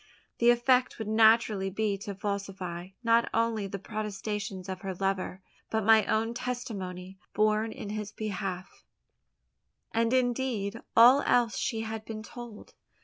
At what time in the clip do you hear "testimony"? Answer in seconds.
6.33-7.19